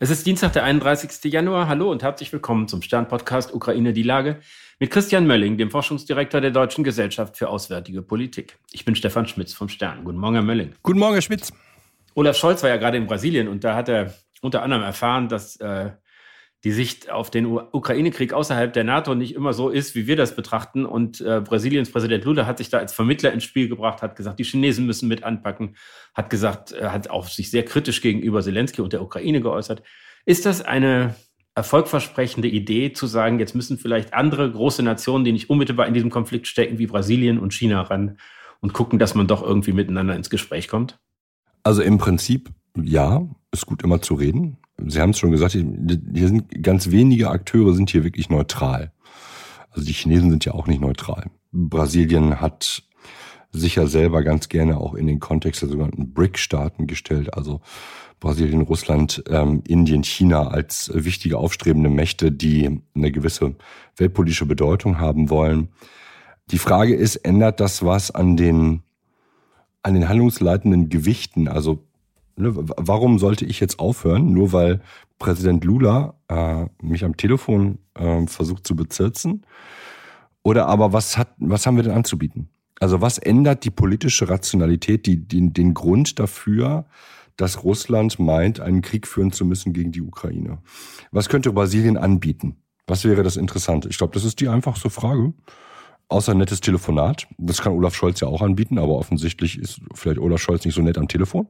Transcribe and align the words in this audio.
Es 0.00 0.10
ist 0.10 0.24
Dienstag, 0.24 0.52
der 0.52 0.62
31. 0.62 1.24
Januar. 1.32 1.66
Hallo 1.66 1.90
und 1.90 2.04
herzlich 2.04 2.32
willkommen 2.32 2.68
zum 2.68 2.82
Stern-Podcast 2.82 3.52
Ukraine 3.52 3.92
die 3.92 4.04
Lage 4.04 4.38
mit 4.78 4.92
Christian 4.92 5.26
Mölling, 5.26 5.58
dem 5.58 5.72
Forschungsdirektor 5.72 6.40
der 6.40 6.52
Deutschen 6.52 6.84
Gesellschaft 6.84 7.36
für 7.36 7.48
Auswärtige 7.48 8.00
Politik. 8.00 8.60
Ich 8.70 8.84
bin 8.84 8.94
Stefan 8.94 9.26
Schmitz 9.26 9.54
vom 9.54 9.68
Stern. 9.68 10.04
Guten 10.04 10.18
Morgen, 10.18 10.34
Herr 10.34 10.44
Mölling. 10.44 10.72
Guten 10.84 11.00
Morgen, 11.00 11.14
Herr 11.14 11.22
Schmitz. 11.22 11.52
Olaf 12.14 12.36
Scholz 12.36 12.62
war 12.62 12.70
ja 12.70 12.76
gerade 12.76 12.96
in 12.96 13.08
Brasilien 13.08 13.48
und 13.48 13.64
da 13.64 13.74
hat 13.74 13.88
er 13.88 14.14
unter 14.40 14.62
anderem 14.62 14.84
erfahren, 14.84 15.28
dass 15.28 15.56
äh, 15.56 15.90
die 16.64 16.72
Sicht 16.72 17.08
auf 17.10 17.30
den 17.30 17.46
Ukraine-Krieg 17.46 18.32
außerhalb 18.32 18.72
der 18.72 18.82
NATO 18.82 19.14
nicht 19.14 19.34
immer 19.34 19.52
so 19.52 19.68
ist, 19.68 19.94
wie 19.94 20.08
wir 20.08 20.16
das 20.16 20.34
betrachten. 20.34 20.84
Und 20.84 21.20
äh, 21.20 21.40
Brasiliens 21.40 21.90
Präsident 21.90 22.24
Lula 22.24 22.46
hat 22.46 22.58
sich 22.58 22.68
da 22.68 22.78
als 22.78 22.92
Vermittler 22.92 23.32
ins 23.32 23.44
Spiel 23.44 23.68
gebracht, 23.68 24.02
hat 24.02 24.16
gesagt, 24.16 24.40
die 24.40 24.44
Chinesen 24.44 24.84
müssen 24.84 25.08
mit 25.08 25.22
anpacken, 25.22 25.76
hat 26.14 26.30
gesagt, 26.30 26.72
er 26.72 26.92
hat 26.92 27.10
auch 27.10 27.28
sich 27.28 27.50
sehr 27.50 27.64
kritisch 27.64 28.00
gegenüber 28.00 28.42
Zelensky 28.42 28.80
und 28.80 28.92
der 28.92 29.02
Ukraine 29.02 29.40
geäußert. 29.40 29.82
Ist 30.26 30.46
das 30.46 30.62
eine 30.62 31.14
erfolgversprechende 31.54 32.48
Idee, 32.48 32.92
zu 32.92 33.06
sagen, 33.06 33.38
jetzt 33.38 33.54
müssen 33.54 33.78
vielleicht 33.78 34.14
andere 34.14 34.50
große 34.50 34.82
Nationen, 34.82 35.24
die 35.24 35.32
nicht 35.32 35.50
unmittelbar 35.50 35.86
in 35.86 35.94
diesem 35.94 36.10
Konflikt 36.10 36.48
stecken, 36.48 36.78
wie 36.78 36.86
Brasilien 36.86 37.38
und 37.38 37.52
China 37.52 37.82
ran 37.82 38.18
und 38.60 38.72
gucken, 38.72 38.98
dass 38.98 39.14
man 39.14 39.26
doch 39.26 39.42
irgendwie 39.42 39.72
miteinander 39.72 40.16
ins 40.16 40.30
Gespräch 40.30 40.68
kommt? 40.68 40.98
Also 41.62 41.82
im 41.82 41.98
Prinzip 41.98 42.50
ja, 42.76 43.26
ist 43.52 43.66
gut 43.66 43.82
immer 43.82 44.00
zu 44.02 44.14
reden. 44.14 44.58
Sie 44.86 45.00
haben 45.00 45.10
es 45.10 45.18
schon 45.18 45.32
gesagt, 45.32 45.52
hier 45.52 46.28
sind 46.28 46.62
ganz 46.62 46.90
wenige 46.90 47.30
Akteure 47.30 47.74
sind 47.74 47.90
hier 47.90 48.04
wirklich 48.04 48.30
neutral. 48.30 48.92
Also 49.70 49.86
die 49.86 49.92
Chinesen 49.92 50.30
sind 50.30 50.44
ja 50.44 50.52
auch 50.52 50.66
nicht 50.66 50.80
neutral. 50.80 51.30
Brasilien 51.52 52.40
hat 52.40 52.82
sich 53.50 53.76
ja 53.76 53.86
selber 53.86 54.22
ganz 54.22 54.48
gerne 54.48 54.78
auch 54.78 54.94
in 54.94 55.06
den 55.06 55.20
Kontext 55.20 55.62
der 55.62 55.68
sogenannten 55.68 56.12
BRIC-Staaten 56.12 56.86
gestellt, 56.86 57.34
also 57.34 57.60
Brasilien, 58.20 58.62
Russland, 58.62 59.22
ähm, 59.28 59.62
Indien, 59.66 60.02
China 60.02 60.48
als 60.48 60.90
wichtige 60.92 61.38
aufstrebende 61.38 61.88
Mächte, 61.88 62.32
die 62.32 62.80
eine 62.94 63.12
gewisse 63.12 63.54
weltpolitische 63.96 64.46
Bedeutung 64.46 64.98
haben 64.98 65.30
wollen. 65.30 65.68
Die 66.50 66.58
Frage 66.58 66.94
ist, 66.94 67.16
ändert 67.16 67.60
das 67.60 67.84
was 67.84 68.10
an 68.10 68.36
den, 68.36 68.82
an 69.82 69.94
den 69.94 70.08
handlungsleitenden 70.08 70.88
Gewichten? 70.88 71.46
Also 71.46 71.87
Ne, 72.38 72.52
warum 72.54 73.18
sollte 73.18 73.44
ich 73.44 73.58
jetzt 73.58 73.80
aufhören, 73.80 74.32
nur 74.32 74.52
weil 74.52 74.80
Präsident 75.18 75.64
Lula 75.64 76.14
äh, 76.28 76.66
mich 76.80 77.04
am 77.04 77.16
Telefon 77.16 77.78
äh, 77.94 78.26
versucht 78.26 78.66
zu 78.66 78.76
bezirzen? 78.76 79.44
Oder 80.42 80.66
aber 80.66 80.92
was 80.92 81.18
hat, 81.18 81.34
was 81.38 81.66
haben 81.66 81.76
wir 81.76 81.82
denn 81.82 81.92
anzubieten? 81.92 82.48
Also 82.80 83.00
was 83.00 83.18
ändert 83.18 83.64
die 83.64 83.70
politische 83.70 84.28
Rationalität, 84.28 85.06
die, 85.06 85.16
die, 85.16 85.52
den 85.52 85.74
Grund 85.74 86.20
dafür, 86.20 86.86
dass 87.36 87.64
Russland 87.64 88.18
meint, 88.20 88.60
einen 88.60 88.82
Krieg 88.82 89.06
führen 89.08 89.32
zu 89.32 89.44
müssen 89.44 89.72
gegen 89.72 89.90
die 89.90 90.02
Ukraine? 90.02 90.58
Was 91.10 91.28
könnte 91.28 91.52
Brasilien 91.52 91.96
anbieten? 91.96 92.56
Was 92.86 93.04
wäre 93.04 93.22
das 93.22 93.36
Interessante? 93.36 93.88
Ich 93.88 93.98
glaube, 93.98 94.14
das 94.14 94.24
ist 94.24 94.40
die 94.40 94.48
einfachste 94.48 94.90
Frage. 94.90 95.34
Außer 96.08 96.32
ein 96.32 96.38
nettes 96.38 96.60
Telefonat. 96.60 97.26
Das 97.36 97.60
kann 97.60 97.72
Olaf 97.72 97.94
Scholz 97.94 98.20
ja 98.20 98.28
auch 98.28 98.40
anbieten, 98.40 98.78
aber 98.78 98.94
offensichtlich 98.94 99.58
ist 99.58 99.82
vielleicht 99.92 100.20
Olaf 100.20 100.40
Scholz 100.40 100.64
nicht 100.64 100.74
so 100.74 100.80
nett 100.80 100.96
am 100.96 101.08
Telefon. 101.08 101.48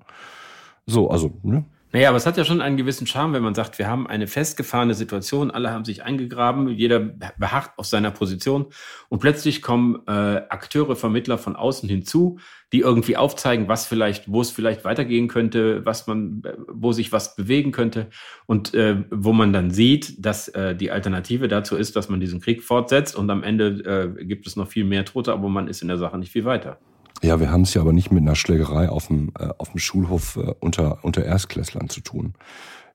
So, 0.88 1.10
also, 1.10 1.38
ne? 1.42 1.64
Naja, 1.90 2.10
aber 2.10 2.18
es 2.18 2.26
hat 2.26 2.36
ja 2.36 2.44
schon 2.44 2.60
einen 2.60 2.76
gewissen 2.76 3.06
Charme, 3.06 3.32
wenn 3.32 3.42
man 3.42 3.54
sagt, 3.54 3.78
wir 3.78 3.88
haben 3.88 4.06
eine 4.06 4.26
festgefahrene 4.26 4.92
Situation, 4.92 5.50
alle 5.50 5.70
haben 5.70 5.86
sich 5.86 6.02
eingegraben, 6.02 6.68
jeder 6.68 7.00
beharrt 7.00 7.70
auf 7.78 7.86
seiner 7.86 8.10
Position 8.10 8.66
und 9.08 9.20
plötzlich 9.20 9.62
kommen 9.62 10.02
äh, 10.06 10.10
Akteure, 10.10 10.96
Vermittler 10.96 11.38
von 11.38 11.56
außen 11.56 11.88
hinzu, 11.88 12.40
die 12.74 12.80
irgendwie 12.80 13.16
aufzeigen, 13.16 13.68
was 13.68 13.86
vielleicht, 13.86 14.30
wo 14.30 14.42
es 14.42 14.50
vielleicht 14.50 14.84
weitergehen 14.84 15.28
könnte, 15.28 15.84
was 15.86 16.06
man, 16.06 16.42
wo 16.70 16.92
sich 16.92 17.10
was 17.10 17.36
bewegen 17.36 17.72
könnte 17.72 18.08
und 18.44 18.74
äh, 18.74 19.04
wo 19.10 19.32
man 19.32 19.54
dann 19.54 19.70
sieht, 19.70 20.24
dass 20.24 20.48
äh, 20.48 20.76
die 20.76 20.90
Alternative 20.90 21.48
dazu 21.48 21.74
ist, 21.74 21.96
dass 21.96 22.10
man 22.10 22.20
diesen 22.20 22.42
Krieg 22.42 22.62
fortsetzt 22.62 23.16
und 23.16 23.30
am 23.30 23.42
Ende 23.42 24.14
äh, 24.18 24.24
gibt 24.26 24.46
es 24.46 24.56
noch 24.56 24.68
viel 24.68 24.84
mehr 24.84 25.06
Tote, 25.06 25.32
aber 25.32 25.48
man 25.48 25.68
ist 25.68 25.80
in 25.80 25.88
der 25.88 25.98
Sache 25.98 26.18
nicht 26.18 26.32
viel 26.32 26.44
weiter. 26.44 26.78
Ja, 27.22 27.40
wir 27.40 27.50
haben 27.50 27.62
es 27.62 27.74
ja 27.74 27.80
aber 27.80 27.92
nicht 27.92 28.12
mit 28.12 28.22
einer 28.22 28.36
Schlägerei 28.36 28.88
auf 28.88 29.08
dem, 29.08 29.32
äh, 29.38 29.48
auf 29.58 29.70
dem 29.70 29.78
Schulhof 29.78 30.36
äh, 30.36 30.54
unter, 30.60 31.04
unter 31.04 31.24
Erstklässlern 31.24 31.88
zu 31.88 32.00
tun. 32.00 32.34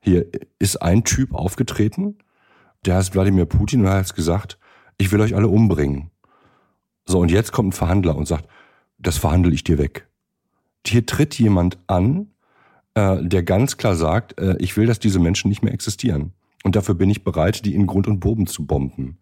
Hier 0.00 0.26
ist 0.58 0.80
ein 0.82 1.04
Typ 1.04 1.34
aufgetreten, 1.34 2.18
der 2.84 2.96
heißt 2.96 3.14
Wladimir 3.14 3.46
Putin 3.46 3.80
und 3.80 3.86
er 3.86 3.96
hat 3.96 4.14
gesagt, 4.14 4.58
ich 4.98 5.12
will 5.12 5.20
euch 5.20 5.34
alle 5.34 5.48
umbringen. 5.48 6.10
So, 7.06 7.18
und 7.20 7.30
jetzt 7.30 7.52
kommt 7.52 7.70
ein 7.70 7.72
Verhandler 7.72 8.16
und 8.16 8.26
sagt, 8.26 8.48
das 8.98 9.18
verhandle 9.18 9.52
ich 9.52 9.64
dir 9.64 9.78
weg. 9.78 10.08
Hier 10.86 11.04
tritt 11.04 11.38
jemand 11.38 11.78
an, 11.86 12.28
äh, 12.94 13.22
der 13.22 13.42
ganz 13.42 13.76
klar 13.76 13.94
sagt, 13.94 14.38
äh, 14.38 14.56
ich 14.58 14.76
will, 14.76 14.86
dass 14.86 14.98
diese 14.98 15.18
Menschen 15.18 15.48
nicht 15.48 15.62
mehr 15.62 15.74
existieren. 15.74 16.32
Und 16.62 16.76
dafür 16.76 16.94
bin 16.94 17.10
ich 17.10 17.24
bereit, 17.24 17.64
die 17.64 17.74
in 17.74 17.86
Grund 17.86 18.06
und 18.06 18.20
Boden 18.20 18.46
zu 18.46 18.66
bomben. 18.66 19.18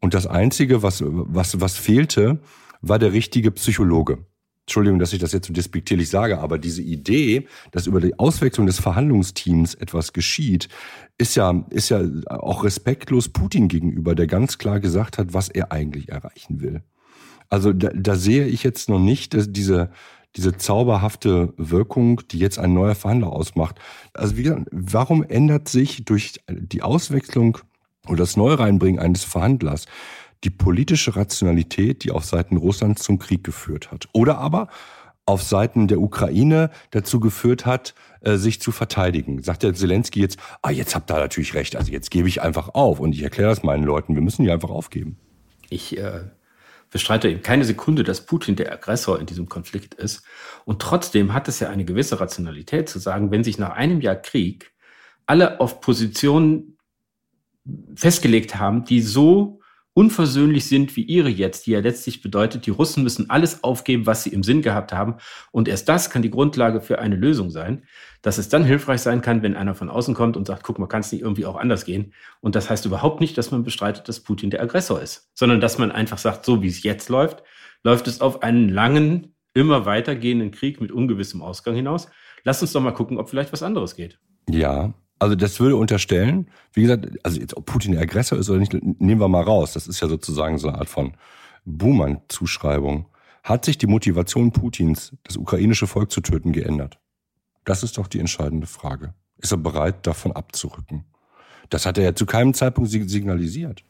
Und 0.00 0.14
das 0.14 0.26
Einzige, 0.26 0.82
was, 0.82 1.02
was, 1.06 1.60
was 1.60 1.76
fehlte, 1.76 2.40
war 2.88 2.98
der 2.98 3.12
richtige 3.12 3.50
Psychologe. 3.50 4.18
Entschuldigung, 4.66 4.98
dass 4.98 5.12
ich 5.12 5.18
das 5.18 5.32
jetzt 5.32 5.46
so 5.46 5.52
despektierlich 5.52 6.08
sage, 6.08 6.38
aber 6.38 6.58
diese 6.58 6.80
Idee, 6.80 7.46
dass 7.70 7.86
über 7.86 8.00
die 8.00 8.18
Auswechslung 8.18 8.66
des 8.66 8.80
Verhandlungsteams 8.80 9.74
etwas 9.74 10.14
geschieht, 10.14 10.68
ist 11.18 11.34
ja, 11.34 11.64
ist 11.68 11.90
ja 11.90 12.02
auch 12.28 12.64
respektlos 12.64 13.28
Putin 13.28 13.68
gegenüber, 13.68 14.14
der 14.14 14.26
ganz 14.26 14.56
klar 14.56 14.80
gesagt 14.80 15.18
hat, 15.18 15.34
was 15.34 15.50
er 15.50 15.70
eigentlich 15.70 16.08
erreichen 16.08 16.62
will. 16.62 16.82
Also 17.50 17.74
da, 17.74 17.90
da 17.94 18.16
sehe 18.16 18.46
ich 18.46 18.62
jetzt 18.62 18.88
noch 18.88 18.98
nicht 18.98 19.34
dass 19.34 19.52
diese, 19.52 19.90
diese 20.34 20.56
zauberhafte 20.56 21.52
Wirkung, 21.58 22.22
die 22.30 22.38
jetzt 22.38 22.58
ein 22.58 22.72
neuer 22.72 22.94
Verhandler 22.94 23.32
ausmacht. 23.32 23.76
Also 24.14 24.38
wie 24.38 24.44
gesagt, 24.44 24.66
warum 24.72 25.22
ändert 25.22 25.68
sich 25.68 26.06
durch 26.06 26.40
die 26.48 26.80
Auswechslung 26.80 27.58
oder 28.08 28.18
das 28.18 28.38
Neureinbringen 28.38 28.98
eines 28.98 29.24
Verhandlers 29.24 29.84
die 30.44 30.50
politische 30.50 31.16
Rationalität, 31.16 32.04
die 32.04 32.10
auf 32.10 32.24
Seiten 32.24 32.56
Russlands 32.56 33.02
zum 33.02 33.18
Krieg 33.18 33.44
geführt 33.44 33.90
hat. 33.90 34.08
Oder 34.12 34.38
aber 34.38 34.68
auf 35.26 35.42
Seiten 35.42 35.88
der 35.88 36.00
Ukraine 36.00 36.70
dazu 36.90 37.18
geführt 37.18 37.64
hat, 37.64 37.94
äh, 38.20 38.36
sich 38.36 38.60
zu 38.60 38.72
verteidigen. 38.72 39.42
Sagt 39.42 39.62
der 39.62 39.74
Zelensky 39.74 40.20
jetzt, 40.20 40.38
ah, 40.60 40.70
jetzt 40.70 40.94
habt 40.94 41.10
ihr 41.10 41.16
natürlich 41.16 41.54
recht, 41.54 41.76
also 41.76 41.90
jetzt 41.90 42.10
gebe 42.10 42.28
ich 42.28 42.42
einfach 42.42 42.68
auf. 42.70 43.00
Und 43.00 43.14
ich 43.14 43.22
erkläre 43.22 43.48
das 43.48 43.62
meinen 43.62 43.84
Leuten, 43.84 44.14
wir 44.14 44.22
müssen 44.22 44.44
die 44.44 44.50
einfach 44.50 44.70
aufgeben. 44.70 45.16
Ich 45.70 45.96
äh, 45.96 46.20
bestreite 46.90 47.30
eben 47.30 47.42
keine 47.42 47.64
Sekunde, 47.64 48.04
dass 48.04 48.26
Putin 48.26 48.56
der 48.56 48.70
Aggressor 48.70 49.18
in 49.18 49.26
diesem 49.26 49.48
Konflikt 49.48 49.94
ist. 49.94 50.24
Und 50.66 50.82
trotzdem 50.82 51.32
hat 51.32 51.48
es 51.48 51.58
ja 51.60 51.70
eine 51.70 51.86
gewisse 51.86 52.20
Rationalität 52.20 52.90
zu 52.90 52.98
sagen, 52.98 53.30
wenn 53.30 53.44
sich 53.44 53.58
nach 53.58 53.70
einem 53.70 54.02
Jahr 54.02 54.16
Krieg 54.16 54.72
alle 55.26 55.58
auf 55.60 55.80
Positionen 55.80 56.76
festgelegt 57.94 58.56
haben, 58.56 58.84
die 58.84 59.00
so 59.00 59.60
unversöhnlich 59.94 60.66
sind 60.66 60.94
wie 60.96 61.02
ihre 61.02 61.28
jetzt, 61.28 61.66
die 61.66 61.70
ja 61.70 61.80
letztlich 61.80 62.20
bedeutet, 62.20 62.66
die 62.66 62.70
Russen 62.70 63.04
müssen 63.04 63.30
alles 63.30 63.62
aufgeben, 63.62 64.06
was 64.06 64.24
sie 64.24 64.30
im 64.30 64.42
Sinn 64.42 64.60
gehabt 64.60 64.92
haben. 64.92 65.16
Und 65.52 65.68
erst 65.68 65.88
das 65.88 66.10
kann 66.10 66.22
die 66.22 66.30
Grundlage 66.30 66.80
für 66.80 66.98
eine 66.98 67.14
Lösung 67.14 67.50
sein, 67.50 67.84
dass 68.20 68.38
es 68.38 68.48
dann 68.48 68.64
hilfreich 68.64 69.00
sein 69.00 69.22
kann, 69.22 69.42
wenn 69.42 69.56
einer 69.56 69.74
von 69.74 69.88
außen 69.88 70.14
kommt 70.14 70.36
und 70.36 70.46
sagt, 70.46 70.64
guck 70.64 70.78
mal, 70.78 70.88
kann 70.88 71.00
es 71.00 71.12
nicht 71.12 71.22
irgendwie 71.22 71.46
auch 71.46 71.56
anders 71.56 71.84
gehen. 71.84 72.12
Und 72.40 72.56
das 72.56 72.68
heißt 72.68 72.84
überhaupt 72.84 73.20
nicht, 73.20 73.38
dass 73.38 73.52
man 73.52 73.62
bestreitet, 73.62 74.08
dass 74.08 74.20
Putin 74.20 74.50
der 74.50 74.62
Aggressor 74.62 75.00
ist, 75.00 75.30
sondern 75.34 75.60
dass 75.60 75.78
man 75.78 75.92
einfach 75.92 76.18
sagt, 76.18 76.44
so 76.44 76.60
wie 76.60 76.68
es 76.68 76.82
jetzt 76.82 77.08
läuft, 77.08 77.44
läuft 77.84 78.08
es 78.08 78.20
auf 78.20 78.42
einen 78.42 78.68
langen, 78.68 79.34
immer 79.54 79.86
weitergehenden 79.86 80.50
Krieg 80.50 80.80
mit 80.80 80.90
ungewissem 80.90 81.40
Ausgang 81.40 81.76
hinaus. 81.76 82.08
Lass 82.42 82.60
uns 82.60 82.72
doch 82.72 82.80
mal 82.80 82.90
gucken, 82.90 83.18
ob 83.18 83.30
vielleicht 83.30 83.52
was 83.52 83.62
anderes 83.62 83.94
geht. 83.94 84.18
Ja, 84.50 84.92
also 85.24 85.36
das 85.36 85.58
würde 85.58 85.76
unterstellen, 85.76 86.48
wie 86.74 86.82
gesagt, 86.82 87.06
also 87.22 87.40
jetzt 87.40 87.56
ob 87.56 87.64
Putin 87.64 87.92
der 87.92 88.02
Aggressor 88.02 88.38
ist 88.38 88.50
oder 88.50 88.58
nicht, 88.58 88.74
nehmen 88.74 89.20
wir 89.20 89.28
mal 89.28 89.42
raus. 89.42 89.72
Das 89.72 89.86
ist 89.86 90.00
ja 90.00 90.08
sozusagen 90.08 90.58
so 90.58 90.68
eine 90.68 90.78
Art 90.78 90.90
von 90.90 91.14
Buhmann-Zuschreibung. 91.64 93.06
Hat 93.42 93.64
sich 93.64 93.78
die 93.78 93.86
Motivation 93.86 94.52
Putins, 94.52 95.16
das 95.22 95.38
ukrainische 95.38 95.86
Volk 95.86 96.12
zu 96.12 96.20
töten, 96.20 96.52
geändert? 96.52 96.98
Das 97.64 97.82
ist 97.82 97.96
doch 97.96 98.06
die 98.06 98.20
entscheidende 98.20 98.66
Frage. 98.66 99.14
Ist 99.38 99.52
er 99.52 99.56
bereit, 99.56 100.06
davon 100.06 100.32
abzurücken? 100.32 101.04
Das 101.70 101.86
hat 101.86 101.96
er 101.96 102.04
ja 102.04 102.14
zu 102.14 102.26
keinem 102.26 102.52
Zeitpunkt 102.52 102.90
signalisiert. 102.90 103.82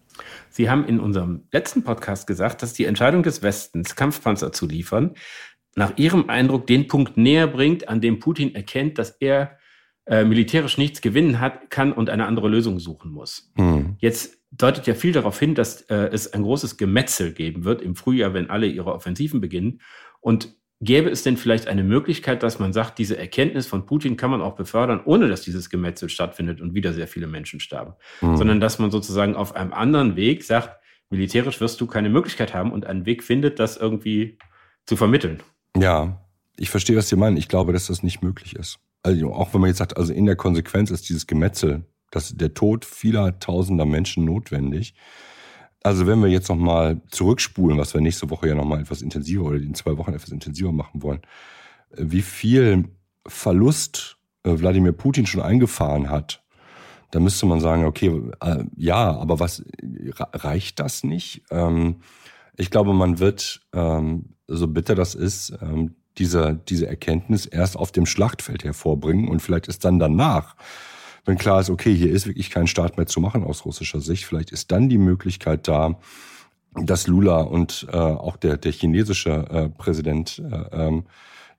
Sie 0.50 0.70
haben 0.70 0.86
in 0.86 1.00
unserem 1.00 1.48
letzten 1.50 1.82
Podcast 1.82 2.28
gesagt, 2.28 2.62
dass 2.62 2.74
die 2.74 2.84
Entscheidung 2.84 3.24
des 3.24 3.42
Westens, 3.42 3.96
Kampfpanzer 3.96 4.52
zu 4.52 4.66
liefern, 4.66 5.14
nach 5.74 5.96
Ihrem 5.96 6.30
Eindruck 6.30 6.68
den 6.68 6.86
Punkt 6.86 7.16
näher 7.16 7.48
bringt, 7.48 7.88
an 7.88 8.00
dem 8.00 8.20
Putin 8.20 8.54
erkennt, 8.54 8.98
dass 8.98 9.10
er 9.18 9.58
äh, 10.06 10.24
militärisch 10.24 10.78
nichts 10.78 11.00
gewinnen 11.00 11.40
hat, 11.40 11.70
kann 11.70 11.92
und 11.92 12.10
eine 12.10 12.26
andere 12.26 12.48
Lösung 12.48 12.78
suchen 12.78 13.10
muss. 13.10 13.50
Hm. 13.56 13.96
Jetzt 13.98 14.38
deutet 14.50 14.86
ja 14.86 14.94
viel 14.94 15.12
darauf 15.12 15.38
hin, 15.38 15.54
dass 15.54 15.82
äh, 15.82 16.10
es 16.12 16.32
ein 16.32 16.42
großes 16.42 16.76
Gemetzel 16.76 17.32
geben 17.32 17.64
wird 17.64 17.82
im 17.82 17.96
Frühjahr, 17.96 18.34
wenn 18.34 18.50
alle 18.50 18.66
ihre 18.66 18.92
Offensiven 18.92 19.40
beginnen. 19.40 19.80
Und 20.20 20.54
gäbe 20.80 21.08
es 21.08 21.22
denn 21.22 21.36
vielleicht 21.36 21.68
eine 21.68 21.84
Möglichkeit, 21.84 22.42
dass 22.42 22.58
man 22.58 22.72
sagt, 22.72 22.98
diese 22.98 23.16
Erkenntnis 23.16 23.66
von 23.66 23.86
Putin 23.86 24.16
kann 24.16 24.30
man 24.30 24.42
auch 24.42 24.56
befördern, 24.56 25.00
ohne 25.04 25.28
dass 25.28 25.42
dieses 25.42 25.70
Gemetzel 25.70 26.08
stattfindet 26.08 26.60
und 26.60 26.74
wieder 26.74 26.92
sehr 26.92 27.08
viele 27.08 27.26
Menschen 27.26 27.60
sterben, 27.60 27.94
hm. 28.20 28.36
sondern 28.36 28.60
dass 28.60 28.78
man 28.78 28.90
sozusagen 28.90 29.34
auf 29.34 29.56
einem 29.56 29.72
anderen 29.72 30.16
Weg 30.16 30.44
sagt, 30.44 30.80
militärisch 31.10 31.60
wirst 31.60 31.80
du 31.80 31.86
keine 31.86 32.10
Möglichkeit 32.10 32.54
haben 32.54 32.72
und 32.72 32.86
einen 32.86 33.06
Weg 33.06 33.22
findet, 33.22 33.58
das 33.58 33.76
irgendwie 33.76 34.38
zu 34.84 34.96
vermitteln. 34.96 35.42
Ja, 35.76 36.20
ich 36.56 36.70
verstehe, 36.70 36.96
was 36.96 37.08
Sie 37.08 37.16
meinen. 37.16 37.36
Ich 37.36 37.48
glaube, 37.48 37.72
dass 37.72 37.86
das 37.86 38.02
nicht 38.02 38.22
möglich 38.22 38.54
ist. 38.54 38.78
Also 39.04 39.32
auch 39.32 39.52
wenn 39.54 39.60
man 39.60 39.68
jetzt 39.68 39.78
sagt, 39.78 39.96
also 39.96 40.12
in 40.12 40.26
der 40.26 40.34
Konsequenz 40.34 40.90
ist 40.90 41.08
dieses 41.08 41.26
Gemetzel, 41.26 41.84
dass 42.10 42.34
der 42.34 42.54
Tod 42.54 42.84
vieler 42.84 43.38
tausender 43.38 43.84
Menschen 43.84 44.24
notwendig. 44.24 44.94
Also 45.82 46.06
wenn 46.06 46.22
wir 46.22 46.30
jetzt 46.30 46.48
nochmal 46.48 47.02
zurückspulen, 47.10 47.78
was 47.78 47.92
wir 47.92 48.00
nächste 48.00 48.30
Woche 48.30 48.48
ja 48.48 48.54
nochmal 48.54 48.80
etwas 48.80 49.02
intensiver 49.02 49.44
oder 49.44 49.58
in 49.58 49.74
zwei 49.74 49.98
Wochen 49.98 50.14
etwas 50.14 50.30
intensiver 50.30 50.72
machen 50.72 51.02
wollen, 51.02 51.20
wie 51.90 52.22
viel 52.22 52.88
Verlust 53.26 54.16
äh, 54.44 54.58
Wladimir 54.58 54.92
Putin 54.92 55.26
schon 55.26 55.42
eingefahren 55.42 56.08
hat, 56.08 56.42
da 57.10 57.20
müsste 57.20 57.44
man 57.44 57.60
sagen, 57.60 57.84
okay, 57.84 58.22
äh, 58.40 58.64
ja, 58.76 59.14
aber 59.14 59.38
was 59.38 59.62
reicht 60.16 60.80
das 60.80 61.04
nicht? 61.04 61.42
Ähm, 61.50 62.00
ich 62.56 62.70
glaube, 62.70 62.94
man 62.94 63.18
wird, 63.18 63.60
ähm, 63.74 64.36
so 64.46 64.66
bitter 64.68 64.94
das 64.94 65.14
ist, 65.14 65.52
ähm, 65.60 65.96
diese, 66.18 66.60
diese 66.68 66.86
Erkenntnis 66.86 67.46
erst 67.46 67.76
auf 67.76 67.92
dem 67.92 68.06
Schlachtfeld 68.06 68.64
hervorbringen 68.64 69.28
und 69.28 69.40
vielleicht 69.40 69.68
ist 69.68 69.84
dann 69.84 69.98
danach, 69.98 70.56
wenn 71.24 71.38
klar 71.38 71.60
ist, 71.60 71.70
okay, 71.70 71.94
hier 71.94 72.10
ist 72.10 72.26
wirklich 72.26 72.50
kein 72.50 72.66
Staat 72.66 72.96
mehr 72.96 73.06
zu 73.06 73.20
machen 73.20 73.44
aus 73.44 73.64
russischer 73.64 74.00
Sicht, 74.00 74.24
vielleicht 74.26 74.50
ist 74.50 74.70
dann 74.70 74.88
die 74.88 74.98
Möglichkeit 74.98 75.66
da, 75.68 75.98
dass 76.74 77.06
Lula 77.06 77.40
und 77.40 77.86
äh, 77.92 77.96
auch 77.96 78.36
der, 78.36 78.56
der 78.56 78.72
chinesische 78.72 79.30
äh, 79.30 79.68
Präsident 79.68 80.42
äh, 80.50 80.86
ähm, 80.86 81.04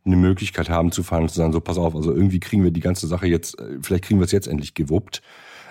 eine 0.06 0.18
Möglichkeit 0.18 0.69
haben 0.69 0.92
zu 0.92 1.04
fahren 1.04 1.24
und 1.24 1.30
zu 1.30 1.38
sagen, 1.38 1.54
so 1.54 1.62
pass 1.62 1.78
auf, 1.78 1.96
also 1.96 2.13
irgendwie 2.13 2.40
kriegen 2.40 2.63
wir 2.63 2.72
die 2.72 2.81
ganze 2.81 3.07
Sache 3.07 3.28
jetzt, 3.28 3.60
äh, 3.60 3.80
vielleicht 3.81 4.04
kriegen 4.04 4.19
wir 4.19 4.25
es 4.25 4.31
jetzt 4.31 4.48
endlich 4.48 4.74
gewuppt. 4.74 5.22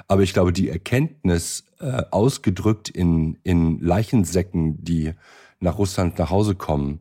Aber 0.08 0.22
ich 0.22 0.32
glaube, 0.32 0.52
die 0.52 0.68
Erkenntnis, 0.68 1.64
äh, 1.80 2.02
ausgedrückt 2.10 2.88
in, 2.88 3.38
in 3.42 3.78
Leichensäcken, 3.80 4.82
die 4.84 5.12
nach 5.60 5.78
Russland 5.78 6.18
nach 6.18 6.30
Hause 6.30 6.54
kommen, 6.54 7.00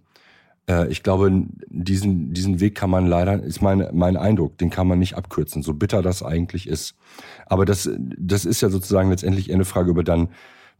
äh, 0.68 0.88
ich 0.90 1.04
glaube, 1.04 1.32
diesen, 1.68 2.34
diesen 2.34 2.60
Weg 2.60 2.76
kann 2.76 2.90
man 2.90 3.08
leider, 3.08 3.42
ist 3.42 3.62
mein, 3.62 3.88
mein 3.94 4.18
Eindruck, 4.18 4.58
den 4.58 4.70
kann 4.70 4.88
man 4.88 5.00
nicht 5.00 5.16
abkürzen, 5.16 5.64
so 5.64 5.74
bitter 5.74 6.02
das 6.02 6.24
eigentlich 6.24 6.68
ist. 6.68 6.96
Aber 7.46 7.66
das, 7.66 7.90
das 7.98 8.46
ist 8.46 8.62
ja 8.62 8.70
sozusagen 8.70 9.10
letztendlich 9.10 9.52
eine 9.54 9.66
Frage 9.66 9.90
über 9.90 10.04
dann, 10.04 10.30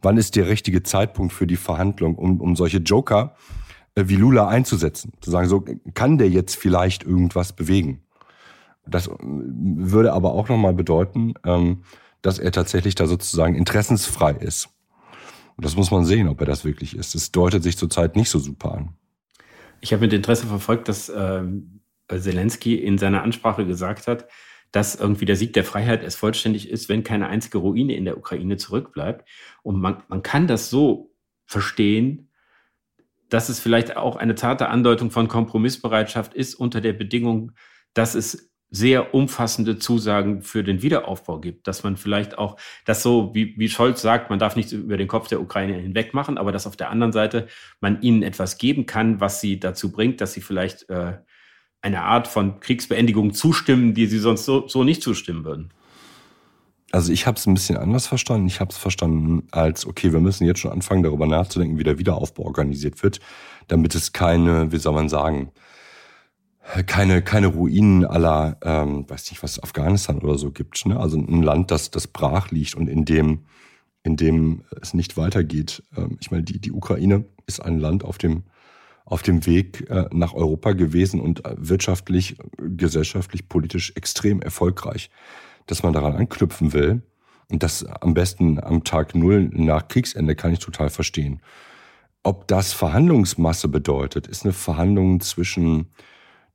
wann 0.02 0.16
ist 0.16 0.36
der 0.36 0.48
richtige 0.48 0.82
Zeitpunkt 0.82 1.32
für 1.32 1.46
die 1.46 1.56
Verhandlung, 1.56 2.16
um, 2.16 2.40
um 2.40 2.56
solche 2.56 2.78
Joker 2.78 3.34
äh, 3.94 4.04
wie 4.06 4.16
Lula 4.16 4.48
einzusetzen. 4.48 5.12
Zu 5.20 5.30
sagen, 5.30 5.48
so 5.48 5.64
kann 5.94 6.18
der 6.18 6.28
jetzt 6.28 6.56
vielleicht 6.56 7.04
irgendwas 7.04 7.52
bewegen. 7.52 8.02
Das 8.86 9.06
äh, 9.08 9.12
würde 9.20 10.12
aber 10.12 10.32
auch 10.32 10.48
nochmal 10.48 10.74
bedeuten, 10.74 11.34
ähm, 11.44 11.82
dass 12.22 12.38
er 12.38 12.52
tatsächlich 12.52 12.94
da 12.94 13.06
sozusagen 13.06 13.54
interessensfrei 13.54 14.32
ist. 14.32 14.68
Und 15.56 15.64
das 15.64 15.76
muss 15.76 15.90
man 15.90 16.04
sehen, 16.04 16.28
ob 16.28 16.40
er 16.40 16.46
das 16.46 16.64
wirklich 16.64 16.96
ist. 16.96 17.14
Es 17.14 17.30
deutet 17.30 17.62
sich 17.62 17.76
zurzeit 17.76 18.16
nicht 18.16 18.30
so 18.30 18.38
super 18.38 18.72
an. 18.72 18.94
Ich 19.84 19.92
habe 19.92 20.00
mit 20.00 20.14
Interesse 20.14 20.46
verfolgt, 20.46 20.88
dass 20.88 21.10
äh, 21.10 21.42
Zelensky 22.08 22.74
in 22.76 22.96
seiner 22.96 23.22
Ansprache 23.22 23.66
gesagt 23.66 24.06
hat, 24.06 24.26
dass 24.72 24.94
irgendwie 24.94 25.26
der 25.26 25.36
Sieg 25.36 25.52
der 25.52 25.62
Freiheit 25.62 26.02
erst 26.02 26.16
vollständig 26.16 26.70
ist, 26.70 26.88
wenn 26.88 27.04
keine 27.04 27.28
einzige 27.28 27.58
Ruine 27.58 27.94
in 27.94 28.06
der 28.06 28.16
Ukraine 28.16 28.56
zurückbleibt. 28.56 29.28
Und 29.62 29.78
man, 29.78 30.02
man 30.08 30.22
kann 30.22 30.46
das 30.46 30.70
so 30.70 31.14
verstehen, 31.44 32.30
dass 33.28 33.50
es 33.50 33.60
vielleicht 33.60 33.94
auch 33.98 34.16
eine 34.16 34.34
zarte 34.36 34.70
Andeutung 34.70 35.10
von 35.10 35.28
Kompromissbereitschaft 35.28 36.32
ist 36.32 36.54
unter 36.54 36.80
der 36.80 36.94
Bedingung, 36.94 37.52
dass 37.92 38.14
es 38.14 38.53
sehr 38.70 39.14
umfassende 39.14 39.78
Zusagen 39.78 40.42
für 40.42 40.64
den 40.64 40.82
Wiederaufbau 40.82 41.38
gibt, 41.38 41.68
dass 41.68 41.84
man 41.84 41.96
vielleicht 41.96 42.38
auch 42.38 42.56
das 42.84 43.02
so, 43.02 43.32
wie, 43.34 43.54
wie 43.56 43.68
Scholz 43.68 44.02
sagt, 44.02 44.30
man 44.30 44.38
darf 44.38 44.56
nichts 44.56 44.72
über 44.72 44.96
den 44.96 45.06
Kopf 45.06 45.28
der 45.28 45.40
Ukraine 45.40 45.74
hinweg 45.74 46.12
machen, 46.12 46.38
aber 46.38 46.50
dass 46.50 46.66
auf 46.66 46.76
der 46.76 46.90
anderen 46.90 47.12
Seite 47.12 47.46
man 47.80 48.02
ihnen 48.02 48.22
etwas 48.22 48.58
geben 48.58 48.86
kann, 48.86 49.20
was 49.20 49.40
sie 49.40 49.60
dazu 49.60 49.92
bringt, 49.92 50.20
dass 50.20 50.32
sie 50.32 50.40
vielleicht 50.40 50.88
äh, 50.90 51.18
eine 51.82 52.02
Art 52.02 52.26
von 52.26 52.60
Kriegsbeendigung 52.60 53.32
zustimmen, 53.34 53.94
die 53.94 54.06
sie 54.06 54.18
sonst 54.18 54.44
so, 54.44 54.66
so 54.66 54.82
nicht 54.82 55.02
zustimmen 55.02 55.44
würden. 55.44 55.72
Also 56.94 57.12
ich 57.12 57.26
habe 57.26 57.36
es 57.36 57.46
ein 57.46 57.54
bisschen 57.54 57.76
anders 57.76 58.06
verstanden. 58.06 58.46
Ich 58.46 58.60
habe 58.60 58.70
es 58.70 58.76
verstanden 58.76 59.48
als, 59.50 59.84
okay, 59.84 60.12
wir 60.12 60.20
müssen 60.20 60.46
jetzt 60.46 60.60
schon 60.60 60.70
anfangen, 60.70 61.02
darüber 61.02 61.26
nachzudenken, 61.26 61.76
wie 61.76 61.82
der 61.82 61.98
Wiederaufbau 61.98 62.44
organisiert 62.44 63.02
wird, 63.02 63.20
damit 63.68 63.94
es 63.94 64.12
keine, 64.12 64.70
wie 64.70 64.78
soll 64.78 64.94
man 64.94 65.08
sagen, 65.08 65.50
keine, 66.86 67.22
keine 67.22 67.48
Ruinen 67.48 68.04
aller, 68.04 68.56
ähm, 68.62 69.08
weiß 69.08 69.30
nicht, 69.30 69.42
was 69.42 69.62
Afghanistan 69.62 70.18
oder 70.18 70.38
so 70.38 70.50
gibt. 70.50 70.86
Ne? 70.86 70.98
Also 70.98 71.18
ein 71.18 71.42
Land, 71.42 71.70
das, 71.70 71.90
das 71.90 72.06
brach 72.06 72.50
liegt 72.50 72.74
und 72.74 72.88
in 72.88 73.04
dem, 73.04 73.44
in 74.02 74.16
dem 74.16 74.64
es 74.80 74.94
nicht 74.94 75.16
weitergeht. 75.16 75.82
Ähm, 75.96 76.16
ich 76.20 76.30
meine, 76.30 76.42
die, 76.42 76.58
die 76.58 76.72
Ukraine 76.72 77.24
ist 77.46 77.60
ein 77.60 77.78
Land 77.78 78.04
auf 78.04 78.18
dem, 78.18 78.44
auf 79.04 79.22
dem 79.22 79.46
Weg 79.46 79.88
äh, 79.90 80.06
nach 80.12 80.32
Europa 80.32 80.72
gewesen 80.72 81.20
und 81.20 81.44
äh, 81.44 81.54
wirtschaftlich, 81.58 82.36
gesellschaftlich, 82.58 83.48
politisch 83.48 83.92
extrem 83.94 84.40
erfolgreich 84.40 85.10
dass 85.66 85.82
man 85.82 85.92
daran 85.92 86.16
anknüpfen 86.16 86.72
will. 86.72 87.02
Und 87.50 87.62
das 87.62 87.84
am 87.84 88.14
besten 88.14 88.62
am 88.62 88.84
Tag 88.84 89.14
Null 89.14 89.50
nach 89.52 89.88
Kriegsende 89.88 90.34
kann 90.34 90.52
ich 90.52 90.58
total 90.58 90.90
verstehen. 90.90 91.40
Ob 92.22 92.48
das 92.48 92.72
Verhandlungsmasse 92.72 93.68
bedeutet, 93.68 94.26
ist 94.26 94.44
eine 94.44 94.54
Verhandlung 94.54 95.20
zwischen 95.20 95.88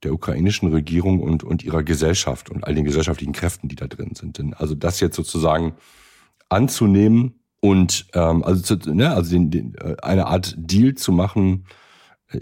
der 0.02 0.12
ukrainischen 0.12 0.70
Regierung 0.70 1.20
und, 1.20 1.44
und 1.44 1.62
ihrer 1.62 1.82
Gesellschaft 1.82 2.50
und 2.50 2.64
all 2.64 2.74
den 2.74 2.84
gesellschaftlichen 2.84 3.32
Kräften, 3.32 3.68
die 3.68 3.76
da 3.76 3.86
drin 3.86 4.14
sind. 4.14 4.38
Denn 4.38 4.54
also 4.54 4.74
das 4.74 5.00
jetzt 5.00 5.16
sozusagen 5.16 5.74
anzunehmen 6.48 7.40
und 7.60 8.06
ähm, 8.14 8.42
also, 8.42 8.62
zu, 8.62 8.94
ne, 8.94 9.14
also 9.14 9.30
den, 9.30 9.50
den, 9.50 9.74
äh, 9.74 9.96
eine 10.02 10.26
Art 10.26 10.54
Deal 10.56 10.94
zu 10.94 11.12
machen, 11.12 11.66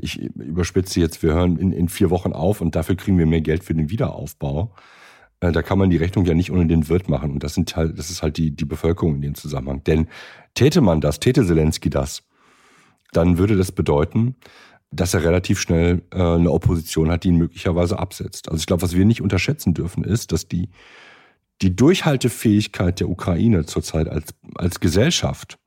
ich 0.00 0.20
überspitze 0.20 1.00
jetzt, 1.00 1.22
wir 1.22 1.32
hören 1.32 1.56
in, 1.56 1.72
in 1.72 1.88
vier 1.88 2.10
Wochen 2.10 2.32
auf 2.32 2.60
und 2.60 2.76
dafür 2.76 2.94
kriegen 2.94 3.18
wir 3.18 3.26
mehr 3.26 3.40
Geld 3.40 3.64
für 3.64 3.74
den 3.74 3.90
Wiederaufbau. 3.90 4.74
Äh, 5.40 5.52
da 5.52 5.62
kann 5.62 5.78
man 5.78 5.90
die 5.90 5.96
Rechnung 5.96 6.24
ja 6.24 6.34
nicht 6.34 6.52
ohne 6.52 6.66
den 6.66 6.88
Wirt 6.88 7.08
machen. 7.08 7.32
Und 7.32 7.42
das 7.42 7.54
sind 7.54 7.74
halt, 7.76 7.98
das 7.98 8.10
ist 8.10 8.22
halt 8.22 8.36
die, 8.36 8.50
die 8.50 8.64
Bevölkerung 8.64 9.16
in 9.16 9.22
dem 9.22 9.34
Zusammenhang. 9.34 9.82
Denn 9.84 10.08
täte 10.54 10.80
man 10.80 11.00
das, 11.00 11.20
täte 11.20 11.44
Zelensky 11.44 11.90
das, 11.90 12.22
dann 13.12 13.38
würde 13.38 13.56
das 13.56 13.72
bedeuten, 13.72 14.36
dass 14.90 15.14
er 15.14 15.22
relativ 15.22 15.60
schnell 15.60 16.02
äh, 16.12 16.20
eine 16.22 16.50
Opposition 16.50 17.10
hat, 17.10 17.24
die 17.24 17.28
ihn 17.28 17.36
möglicherweise 17.36 17.98
absetzt. 17.98 18.48
Also 18.48 18.60
ich 18.60 18.66
glaube, 18.66 18.82
was 18.82 18.96
wir 18.96 19.04
nicht 19.04 19.22
unterschätzen 19.22 19.74
dürfen, 19.74 20.04
ist, 20.04 20.32
dass 20.32 20.48
die, 20.48 20.70
die 21.60 21.74
Durchhaltefähigkeit 21.74 23.00
der 23.00 23.08
Ukraine 23.08 23.66
zurzeit 23.66 24.08
als, 24.08 24.34
als 24.54 24.80
Gesellschaft 24.80 25.58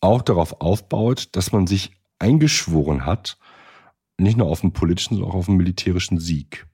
auch 0.00 0.22
darauf 0.22 0.60
aufbaut, 0.60 1.28
dass 1.32 1.52
man 1.52 1.66
sich 1.66 1.92
eingeschworen 2.18 3.06
hat, 3.06 3.38
nicht 4.18 4.36
nur 4.36 4.46
auf 4.46 4.62
einen 4.62 4.72
politischen, 4.72 5.14
sondern 5.14 5.32
auch 5.32 5.36
auf 5.36 5.48
einen 5.48 5.56
militärischen 5.56 6.18
Sieg 6.18 6.66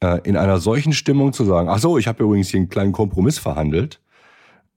äh, 0.00 0.20
in 0.24 0.36
einer 0.36 0.58
solchen 0.58 0.92
Stimmung 0.92 1.32
zu 1.32 1.44
sagen, 1.44 1.68
ach 1.68 1.78
so, 1.78 1.98
ich 1.98 2.06
habe 2.06 2.22
übrigens 2.22 2.48
hier 2.48 2.58
einen 2.58 2.68
kleinen 2.68 2.92
Kompromiss 2.92 3.38
verhandelt, 3.38 4.00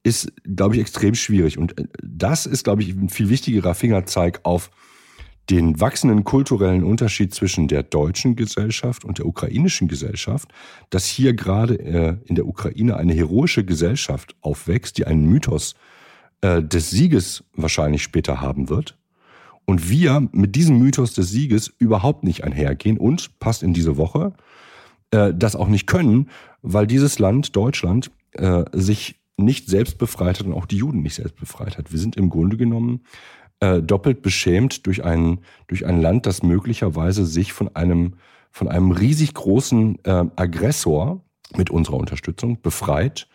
ist, 0.04 0.34
glaube 0.44 0.76
ich, 0.76 0.82
extrem 0.82 1.16
schwierig. 1.16 1.58
Und 1.58 1.78
äh, 1.78 1.86
das 2.04 2.46
ist, 2.46 2.64
glaube 2.64 2.82
ich, 2.82 2.90
ein 2.90 3.10
viel 3.10 3.30
wichtigerer 3.30 3.76
Fingerzeig 3.76 4.42
auf 4.44 4.72
den 5.50 5.80
wachsenden 5.80 6.24
kulturellen 6.24 6.84
Unterschied 6.84 7.34
zwischen 7.34 7.68
der 7.68 7.84
deutschen 7.84 8.36
Gesellschaft 8.36 9.04
und 9.04 9.18
der 9.18 9.26
ukrainischen 9.26 9.88
Gesellschaft, 9.88 10.50
dass 10.90 11.06
hier 11.06 11.34
gerade 11.34 11.80
äh, 11.80 12.18
in 12.26 12.36
der 12.36 12.48
Ukraine 12.48 12.98
eine 12.98 13.14
heroische 13.14 13.66
Gesellschaft 13.66 14.36
aufwächst, 14.42 14.98
die 14.98 15.06
einen 15.06 15.26
Mythos 15.26 15.76
äh, 16.42 16.62
des 16.62 16.90
Sieges 16.90 17.44
wahrscheinlich 17.54 18.04
später 18.04 18.40
haben 18.40 18.70
wird. 18.70 18.98
Und 19.66 19.90
wir 19.90 20.28
mit 20.32 20.56
diesem 20.56 20.80
Mythos 20.80 21.14
des 21.14 21.30
Sieges 21.30 21.72
überhaupt 21.80 22.24
nicht 22.24 22.44
einhergehen 22.44 22.98
und 22.98 23.40
passt 23.40 23.64
in 23.64 23.74
diese 23.74 23.98
Woche 23.98 24.34
äh, 25.12 25.34
das 25.36 25.56
auch 25.56 25.68
nicht 25.68 25.88
können, 25.88 26.30
weil 26.62 26.88
dieses 26.88 27.20
Land, 27.20 27.56
Deutschland, 27.56 28.12
sich 28.72 29.22
nicht 29.36 29.68
selbst 29.68 29.98
befreit 29.98 30.40
hat 30.40 30.48
und 30.48 30.54
auch 30.54 30.66
die 30.66 30.78
Juden 30.78 31.02
nicht 31.02 31.16
selbst 31.16 31.36
befreit 31.36 31.78
hat. 31.78 31.92
Wir 31.92 32.00
sind 32.00 32.16
im 32.16 32.30
Grunde 32.30 32.56
genommen 32.56 33.02
äh, 33.62 33.82
doppelt 33.82 34.22
beschämt 34.22 34.86
durch 34.88 35.04
ein, 35.04 35.40
durch 35.68 35.86
ein 35.86 36.02
Land, 36.02 36.26
das 36.26 36.44
möglicherweise 36.44 37.26
sich 37.26 37.54
von 37.54 37.76
einem, 37.76 38.16
von 38.52 38.68
einem 38.68 38.92
riesig 38.92 39.34
großen 39.34 40.04
äh, 40.04 40.26
Aggressor 40.36 41.24
mit 41.56 41.70
unserer 41.70 41.98
Unterstützung 41.98 42.62
befreit, 42.62 43.28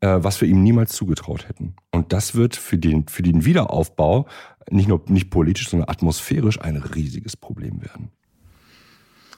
äh, 0.00 0.18
was 0.20 0.40
wir 0.40 0.48
ihm 0.48 0.62
niemals 0.62 0.92
zugetraut 0.92 1.48
hätten. 1.48 1.76
Und 1.92 2.12
das 2.12 2.34
wird 2.34 2.56
für 2.56 2.76
den, 2.76 3.08
für 3.08 3.22
den 3.22 3.44
Wiederaufbau 3.44 4.26
nicht 4.70 4.88
nur 4.88 5.02
nicht 5.06 5.30
politisch, 5.30 5.68
sondern 5.68 5.88
atmosphärisch 5.88 6.60
ein 6.60 6.76
riesiges 6.76 7.36
Problem 7.36 7.80
werden. 7.80 8.10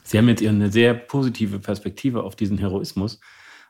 Sie 0.03 0.17
haben 0.17 0.27
jetzt 0.27 0.43
eine 0.43 0.71
sehr 0.71 0.93
positive 0.93 1.59
Perspektive 1.59 2.23
auf 2.23 2.35
diesen 2.35 2.57
Heroismus. 2.57 3.19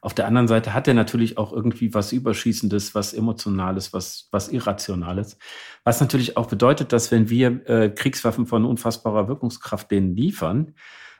Auf 0.01 0.15
der 0.15 0.25
anderen 0.25 0.47
Seite 0.47 0.73
hat 0.73 0.87
er 0.87 0.95
natürlich 0.95 1.37
auch 1.37 1.53
irgendwie 1.53 1.93
was 1.93 2.11
Überschießendes, 2.11 2.95
was 2.95 3.13
Emotionales, 3.13 3.93
was, 3.93 4.27
was 4.31 4.49
Irrationales. 4.49 5.37
Was 5.83 6.01
natürlich 6.01 6.37
auch 6.37 6.47
bedeutet, 6.47 6.91
dass 6.91 7.11
wenn 7.11 7.29
wir 7.29 7.69
äh, 7.69 7.89
Kriegswaffen 7.89 8.47
von 8.47 8.65
unfassbarer 8.65 9.27
Wirkungskraft 9.27 9.91
denen 9.91 10.15
liefern, 10.15 10.73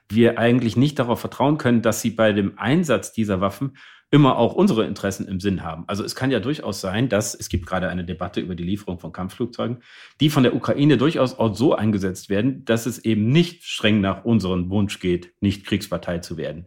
wir 0.08 0.36
eigentlich 0.36 0.76
nicht 0.76 0.98
darauf 0.98 1.20
vertrauen 1.20 1.58
können, 1.58 1.80
dass 1.80 2.00
sie 2.00 2.10
bei 2.10 2.32
dem 2.32 2.58
Einsatz 2.58 3.12
dieser 3.12 3.40
Waffen 3.40 3.76
immer 4.10 4.36
auch 4.36 4.52
unsere 4.52 4.84
Interessen 4.84 5.26
im 5.26 5.40
Sinn 5.40 5.62
haben. 5.62 5.84
Also 5.86 6.04
es 6.04 6.14
kann 6.14 6.30
ja 6.30 6.38
durchaus 6.38 6.80
sein, 6.82 7.08
dass 7.08 7.34
es 7.34 7.48
gibt 7.48 7.66
gerade 7.66 7.88
eine 7.88 8.04
Debatte 8.04 8.40
über 8.40 8.54
die 8.54 8.64
Lieferung 8.64 8.98
von 8.98 9.12
Kampfflugzeugen, 9.12 9.78
die 10.20 10.28
von 10.28 10.42
der 10.42 10.54
Ukraine 10.54 10.98
durchaus 10.98 11.38
auch 11.38 11.54
so 11.54 11.74
eingesetzt 11.74 12.28
werden, 12.28 12.64
dass 12.66 12.84
es 12.84 12.98
eben 13.04 13.28
nicht 13.28 13.64
streng 13.64 14.00
nach 14.02 14.24
unserem 14.24 14.68
Wunsch 14.68 15.00
geht, 15.00 15.32
nicht 15.40 15.64
Kriegspartei 15.64 16.18
zu 16.18 16.36
werden. 16.36 16.66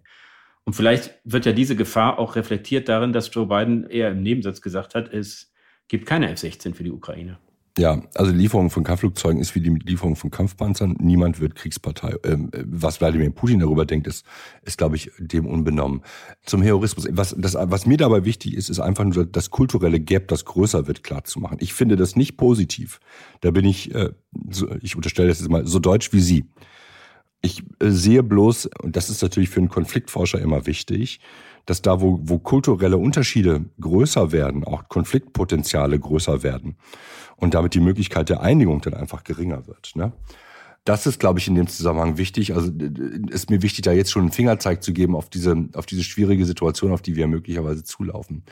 Und 0.66 0.74
vielleicht 0.74 1.14
wird 1.24 1.46
ja 1.46 1.54
diese 1.54 1.76
Gefahr 1.76 2.20
auch 2.20 2.36
reflektiert 2.36 2.90
darin, 2.90 3.14
dass 3.14 3.34
Joe 3.34 3.48
Biden 3.48 3.88
eher 3.88 4.12
im 4.12 4.24
Nebensatz 4.24 4.62
gesagt 4.62 4.96
hat, 4.96 5.14
es 5.14 5.54
gibt 5.88 6.08
keine 6.08 6.30
F-16 6.32 6.74
für 6.74 6.84
die 6.84 6.92
Ukraine. 6.92 7.38
Ja, 7.78 8.02
also 8.14 8.32
die 8.32 8.38
Lieferung 8.38 8.70
von 8.70 8.86
Kampfflugzeugen 8.86 9.42
ist 9.42 9.54
wie 9.54 9.60
die 9.60 9.70
Lieferung 9.70 10.16
von 10.16 10.32
Kampfpanzern. 10.32 10.96
Niemand 11.02 11.42
wird 11.42 11.56
Kriegspartei. 11.56 12.16
Ähm, 12.24 12.50
was 12.54 13.02
Wladimir 13.02 13.30
Putin 13.32 13.60
darüber 13.60 13.86
denkt, 13.86 14.08
ist, 14.08 14.26
ist 14.64 14.78
glaube 14.78 14.96
ich, 14.96 15.12
dem 15.20 15.46
unbenommen. 15.46 16.02
Zum 16.46 16.62
Heroismus. 16.62 17.06
Was, 17.12 17.36
das, 17.38 17.56
was 17.56 17.86
mir 17.86 17.98
dabei 17.98 18.24
wichtig 18.24 18.56
ist, 18.56 18.70
ist 18.70 18.80
einfach 18.80 19.04
nur 19.04 19.26
das 19.26 19.50
kulturelle 19.50 20.00
Gap, 20.00 20.30
das 20.30 20.46
größer 20.46 20.88
wird, 20.88 21.04
klar 21.04 21.26
zu 21.26 21.42
machen. 21.42 21.58
Ich 21.60 21.74
finde 21.74 21.98
das 21.98 22.16
nicht 22.16 22.38
positiv. 22.38 23.02
Da 23.42 23.52
bin 23.52 23.66
ich, 23.66 23.94
äh, 23.94 24.12
ich 24.82 24.96
unterstelle 24.96 25.28
das 25.28 25.42
jetzt 25.42 25.50
mal, 25.50 25.68
so 25.68 25.80
deutsch 25.80 26.14
wie 26.14 26.22
Sie. 26.22 26.46
Ich 27.46 27.64
äh, 27.80 27.92
sehe 27.92 28.24
bloß, 28.24 28.70
und 28.82 28.96
das 28.96 29.10
ist 29.10 29.22
natürlich 29.22 29.50
für 29.50 29.60
einen 29.60 29.70
Konfliktforscher 29.70 30.40
immer 30.42 30.66
wichtig, 30.66 31.20
dass 31.68 31.82
da, 31.82 32.02
wo, 32.02 32.20
wo 32.24 32.40
kulturelle 32.40 32.98
Unterschiede 32.98 33.66
größer 33.80 34.32
werden, 34.32 34.64
auch 34.64 34.90
Konfliktpotenziale 34.90 36.00
größer 36.00 36.42
werden 36.44 36.76
und 37.38 37.54
damit 37.54 37.76
die 37.76 37.80
Möglichkeit 37.80 38.30
der 38.30 38.42
Einigung 38.42 38.82
dann 38.82 38.96
einfach 38.96 39.24
geringer 39.24 39.68
wird. 39.68 39.92
Ne? 39.96 40.12
Das 40.86 41.06
ist, 41.06 41.20
glaube 41.20 41.40
ich, 41.40 41.48
in 41.48 41.56
dem 41.56 41.68
Zusammenhang 41.68 42.18
wichtig. 42.18 42.54
Also 42.56 42.72
ist 43.30 43.50
mir 43.50 43.62
wichtig, 43.62 43.84
da 43.84 43.92
jetzt 43.92 44.12
schon 44.12 44.24
einen 44.24 44.32
Fingerzeig 44.32 44.84
zu 44.84 44.94
geben 44.94 45.16
auf 45.16 45.30
diese, 45.30 45.70
auf 45.74 45.86
diese 45.86 46.04
schwierige 46.04 46.46
Situation, 46.46 46.92
auf 46.92 47.02
die 47.02 47.16
wir 47.16 47.28
möglicherweise 47.28 47.84
zulaufen. 47.84 48.44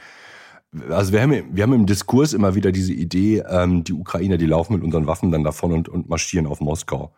Also 0.89 1.13
wir 1.13 1.21
haben, 1.21 1.43
wir 1.51 1.63
haben 1.63 1.73
im 1.73 1.85
Diskurs 1.85 2.33
immer 2.33 2.55
wieder 2.55 2.71
diese 2.71 2.93
Idee, 2.93 3.43
ähm, 3.47 3.83
die 3.83 3.93
Ukrainer, 3.93 4.37
die 4.37 4.47
laufen 4.47 4.73
mit 4.73 4.83
unseren 4.83 5.05
Waffen 5.05 5.31
dann 5.31 5.43
davon 5.43 5.71
und, 5.71 5.89
und 5.89 6.09
marschieren 6.09 6.47
auf 6.47 6.59
Moskau. 6.59 7.13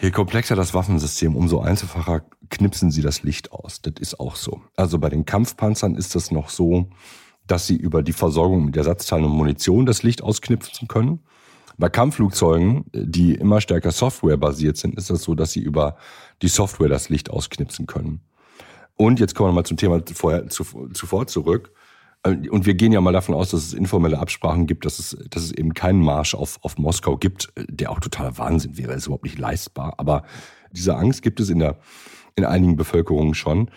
Je 0.00 0.10
komplexer 0.10 0.56
das 0.56 0.74
Waffensystem, 0.74 1.36
umso 1.36 1.60
einfacher 1.60 2.24
knipsen 2.50 2.90
sie 2.90 3.02
das 3.02 3.22
Licht 3.22 3.52
aus. 3.52 3.80
Das 3.80 3.94
ist 4.00 4.18
auch 4.20 4.36
so. 4.36 4.60
Also 4.76 4.98
bei 4.98 5.08
den 5.08 5.24
Kampfpanzern 5.24 5.94
ist 5.94 6.14
das 6.14 6.30
noch 6.30 6.48
so, 6.48 6.88
dass 7.46 7.66
sie 7.66 7.76
über 7.76 8.02
die 8.02 8.12
Versorgung 8.12 8.64
mit 8.64 8.76
Ersatzteilen 8.76 9.24
und 9.24 9.32
Munition 9.32 9.86
das 9.86 10.02
Licht 10.02 10.22
ausknipsen 10.22 10.88
können. 10.88 11.20
Bei 11.76 11.88
Kampfflugzeugen, 11.88 12.84
die 12.92 13.34
immer 13.34 13.60
stärker 13.60 13.90
softwarebasiert 13.90 14.76
sind, 14.76 14.96
ist 14.96 15.10
das 15.10 15.22
so, 15.22 15.34
dass 15.34 15.52
sie 15.52 15.60
über 15.60 15.96
die 16.42 16.48
Software 16.48 16.88
das 16.88 17.08
Licht 17.08 17.30
ausknipsen 17.30 17.86
können. 17.86 18.20
Und 18.96 19.18
jetzt 19.18 19.34
kommen 19.34 19.50
wir 19.50 19.54
mal 19.54 19.64
zum 19.64 19.76
Thema 19.76 20.00
vorher, 20.14 20.48
zuvor 20.48 21.26
zurück. 21.26 21.72
Äh, 22.24 22.48
und 22.48 22.66
wir 22.66 22.74
gehen 22.74 22.92
ja 22.92 23.00
mal 23.00 23.12
davon 23.12 23.34
aus, 23.34 23.50
dass 23.50 23.66
es 23.66 23.72
informelle 23.72 24.18
Absprachen 24.18 24.66
gibt, 24.66 24.84
dass 24.84 24.98
es, 24.98 25.16
dass 25.30 25.44
es 25.44 25.52
eben 25.52 25.74
keinen 25.74 26.00
Marsch 26.00 26.34
auf, 26.34 26.58
auf 26.62 26.78
Moskau 26.78 27.16
gibt, 27.16 27.52
der 27.56 27.90
auch 27.90 28.00
totaler 28.00 28.36
Wahnsinn 28.38 28.76
wäre, 28.76 28.94
ist 28.94 29.06
überhaupt 29.06 29.24
nicht 29.24 29.38
leistbar. 29.38 29.94
Aber 29.98 30.24
diese 30.72 30.96
Angst 30.96 31.22
gibt 31.22 31.38
es 31.40 31.50
in 31.50 31.60
der, 31.60 31.78
in 32.34 32.44
einigen 32.44 32.76
Bevölkerungen 32.76 33.34
schon. 33.34 33.70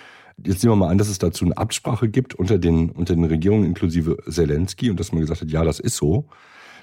Jetzt 0.44 0.63
nehmen 0.63 0.74
wir 0.74 0.86
mal 0.86 0.92
an, 0.92 0.98
dass 0.98 1.10
es 1.10 1.20
dazu 1.20 1.46
eine 1.46 1.58
Absprache 1.58 2.10
gibt 2.10 2.36
unter 2.36 2.58
den, 2.58 2.92
unter 2.92 3.16
den 3.16 3.25
Regierungen 3.25 3.66
inklusive 3.66 4.18
Zelensky 4.30 4.89
und 4.89 5.00
dass 5.00 5.12
man 5.12 5.22
gesagt 5.22 5.42
hat, 5.42 5.50
ja, 5.50 5.63
das 5.63 5.80
ist 5.80 5.98
so. 5.98 6.27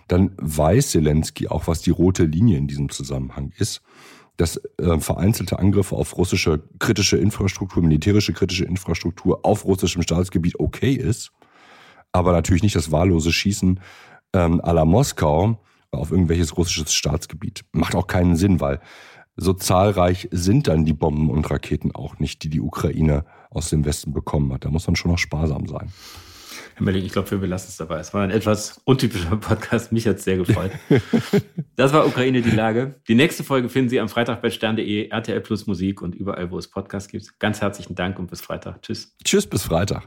Dann 0.09 0.33
weiß 0.37 0.91
Zelensky 0.91 1.49
auch, 1.49 1.67
was 1.67 1.81
die 1.81 1.91
rote 1.91 2.25
Linie 2.25 2.59
in 2.59 2.67
diesem 2.67 2.89
Zusammenhang 2.91 3.53
ist 3.59 3.83
dass 4.37 4.61
äh, 4.79 4.99
vereinzelte 4.99 5.61
Angriffe 5.61 5.95
auf 5.95 6.19
russische 6.19 6.65
kritische 6.81 7.17
Infrastruktur, 7.17 7.85
militärische 7.85 8.33
kritische 8.33 8.65
Infrastruktur 8.65 9.39
auf 9.45 9.65
russischem 9.65 10.03
Staatsgebiet 10.03 10.59
okay 10.59 10.93
ist 10.93 11.31
aber 12.15 12.33
natürlich 12.33 12.63
nicht 12.63 12.77
das 12.77 12.93
wahllose 12.93 13.33
Schießen 13.33 13.81
ähm, 14.33 14.61
à 14.61 14.73
la 14.73 14.85
Moskau 14.85 15.59
auf 15.91 16.11
irgendwelches 16.11 16.57
russisches 16.57 16.95
Staatsgebiet. 16.95 17.65
Macht 17.73 17.95
auch 17.95 18.07
keinen 18.07 18.37
Sinn, 18.37 18.61
weil 18.61 18.81
so 19.37 19.53
zahlreich 19.53 20.29
sind 20.31 20.69
dann 20.69 20.85
die 20.85 20.93
Bomben 20.93 21.29
und 21.29 21.51
Raketen 21.51 21.93
auch 21.93 22.21
nicht, 22.21 22.45
die 22.45 22.49
die 22.49 22.61
Ukraine 22.61 23.25
aus 23.51 23.71
dem 23.71 23.85
Westen 23.85 24.13
bekommen 24.13 24.53
hat. 24.53 24.65
Da 24.65 24.71
muss 24.71 24.87
man 24.87 24.95
schon 24.95 25.11
noch 25.11 25.19
sparsam 25.19 25.67
sein. 25.67 25.93
Herr 26.77 26.85
Melling, 26.85 27.05
ich 27.05 27.13
glaube, 27.13 27.31
wir 27.33 27.39
belassen 27.39 27.69
es 27.69 27.77
dabei. 27.77 27.99
Es 27.99 28.15
war 28.15 28.23
ein 28.23 28.31
etwas 28.31 28.81
untypischer 28.85 29.37
Podcast. 29.37 29.91
Mich 29.91 30.07
hat 30.07 30.17
es 30.19 30.25
sehr 30.25 30.37
gefreut. 30.37 30.71
das 31.77 31.93
war 31.93 32.07
Ukraine 32.07 32.43
die 32.43 32.51
Lage. 32.51 33.01
Die 33.09 33.17
nächste 33.17 33.43
Folge 33.43 33.69
finden 33.69 33.91
Sie 33.91 33.99
am 33.99 34.09
Freitag 34.09 34.41
bei 34.41 34.51
stern.de, 34.51 35.09
RTL 35.09 35.41
Plus 35.41 35.67
Musik 35.67 36.01
und 36.01 36.15
überall, 36.15 36.53
wo 36.53 36.59
es 36.59 36.69
Podcasts 36.69 37.09
gibt. 37.09 37.41
Ganz 37.41 37.61
herzlichen 37.61 37.97
Dank 37.97 38.21
und 38.21 38.31
bis 38.31 38.41
Freitag. 38.41 38.83
Tschüss. 38.83 39.17
Tschüss, 39.25 39.49
bis 39.49 39.65
Freitag. 39.65 40.07